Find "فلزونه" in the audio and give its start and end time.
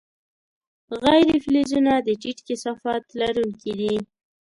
1.43-1.93